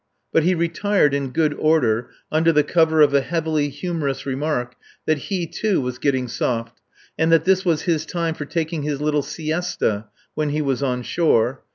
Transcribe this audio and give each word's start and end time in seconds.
But 0.33 0.41
he 0.41 0.55
retired 0.55 1.13
in 1.13 1.29
good 1.29 1.53
order, 1.53 2.09
under 2.31 2.51
the 2.51 2.63
cover 2.63 3.01
of 3.01 3.13
a 3.13 3.21
heavily 3.21 3.69
humorous 3.69 4.25
remark 4.25 4.73
that 5.05 5.19
he, 5.29 5.45
too, 5.45 5.79
was 5.79 5.99
getting 5.99 6.27
soft, 6.27 6.81
and 7.19 7.31
that 7.31 7.45
this 7.45 7.63
was 7.63 7.83
his 7.83 8.03
time 8.07 8.33
for 8.33 8.45
taking 8.45 8.81
his 8.81 8.99
little 8.99 9.21
siesta 9.21 10.05
when 10.33 10.49
he 10.49 10.61
was 10.63 10.81
on 10.81 11.03
shore. 11.03 11.61